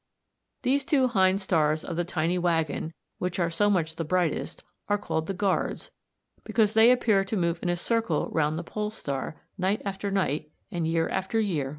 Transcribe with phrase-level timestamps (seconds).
[0.63, 4.97] Those two hind stars of the tiny waggon, which are so much the brightest, are
[4.97, 5.91] called the "Guards,"
[6.43, 10.51] because they appear to move in a circle round the Pole star night after night
[10.71, 11.69] and year after year like sentries.